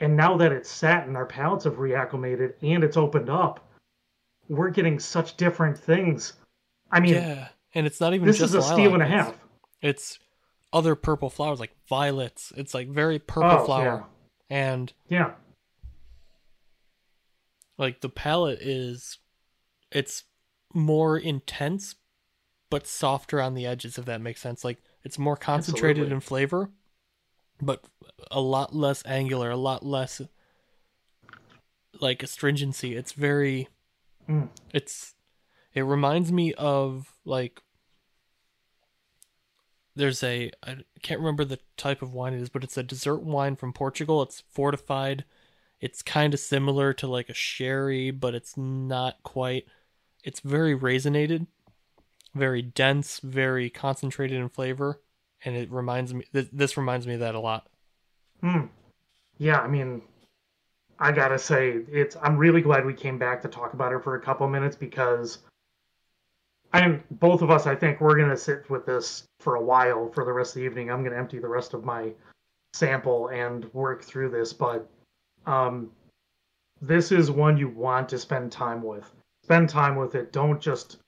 [0.00, 3.60] And now that it's sat and our palates have reacclimated and it's opened up,
[4.52, 6.34] we're getting such different things.
[6.90, 9.06] I mean, yeah and it's not even this just is a lilac, steal and a
[9.06, 9.34] half.
[9.80, 10.18] it's
[10.74, 14.04] other purple flowers like violets it's like very purple Oh, flower
[14.50, 15.32] and Yeah.
[17.78, 19.18] like the palette is
[19.90, 20.24] it's
[20.74, 21.94] more intense
[22.70, 26.14] but softer on the edges if that makes sense like it's more concentrated Absolutely.
[26.14, 26.70] in flavor
[27.60, 27.84] but
[28.30, 30.20] a lot less angular a lot less
[32.00, 33.68] like astringency it's very
[34.28, 34.48] Mm.
[34.72, 35.14] it's
[35.74, 37.60] it reminds me of like
[39.94, 43.22] there's a I can't remember the type of wine it is, but it's a dessert
[43.22, 44.22] wine from Portugal.
[44.22, 45.24] It's fortified.
[45.80, 49.66] It's kind of similar to like a sherry, but it's not quite.
[50.24, 51.46] It's very raisinated,
[52.34, 55.00] very dense, very concentrated in flavor,
[55.44, 56.24] and it reminds me.
[56.32, 57.68] Th- this reminds me of that a lot.
[58.40, 58.66] Hmm.
[59.38, 60.02] Yeah, I mean,
[61.02, 62.16] I gotta say, it's.
[62.22, 65.38] I'm really glad we came back to talk about it for a couple minutes because,
[66.72, 70.24] I'm both of us, I think we're gonna sit with this for a while for
[70.24, 70.92] the rest of the evening.
[70.92, 72.12] I'm gonna empty the rest of my
[72.72, 74.88] sample and work through this, but,
[75.44, 75.90] um,
[76.80, 79.12] this is one you want to spend time with.
[79.42, 80.32] Spend time with it.
[80.32, 80.98] Don't just,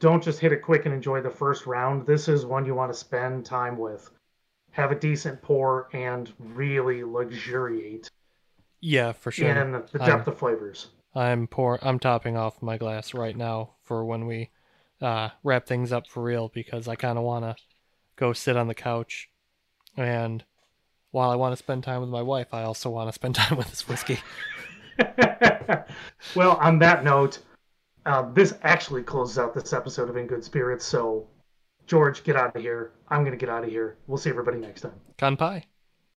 [0.00, 2.06] don't just hit it quick and enjoy the first round.
[2.06, 4.10] This is one you want to spend time with
[4.70, 8.10] have a decent pour and really luxuriate
[8.80, 9.48] Yeah, for sure.
[9.48, 10.88] in the depth I'm- of flavors.
[11.14, 14.50] I'm pour I'm topping off my glass right now for when we
[15.00, 17.56] uh, wrap things up for real because I kind of want to
[18.16, 19.30] go sit on the couch
[19.96, 20.44] and
[21.12, 23.56] while I want to spend time with my wife, I also want to spend time
[23.56, 24.18] with this whiskey.
[26.34, 27.38] well, on that note,
[28.04, 30.84] uh, this actually closes out this episode of In Good Spirits.
[30.84, 31.26] So
[31.86, 32.92] George, get out of here.
[33.08, 33.96] I'm going to get out of here.
[34.06, 35.00] We'll see everybody next time.
[35.18, 35.64] Kanpai.